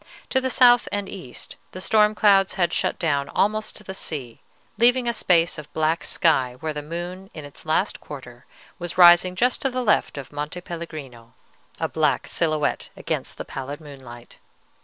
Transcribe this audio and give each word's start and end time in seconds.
To 0.31 0.41
the 0.41 0.49
south 0.49 0.87
and 0.91 1.07
east 1.07 1.57
the 1.73 1.79
storm 1.79 2.15
clouds 2.15 2.55
had 2.55 2.73
shut 2.73 2.97
down 2.97 3.29
almost 3.29 3.75
to 3.75 3.83
the 3.83 3.93
sea, 3.93 4.41
leaving 4.79 5.07
a 5.07 5.13
space 5.13 5.59
of 5.59 5.71
black 5.73 6.03
sky 6.03 6.55
where 6.59 6.73
the 6.73 6.81
moon 6.81 7.29
in 7.35 7.45
its 7.45 7.67
last 7.67 7.99
quarter 7.99 8.47
was 8.79 8.97
rising 8.97 9.35
just 9.35 9.61
to 9.61 9.69
the 9.69 9.83
left 9.83 10.17
of 10.17 10.33
Monte 10.33 10.61
Pellegrino, 10.61 11.35
a 11.79 11.87
black 11.87 12.27
silhouette 12.27 12.89
against 12.97 13.37
the 13.37 13.45
pallid 13.45 13.79
moonlight. 13.79 14.39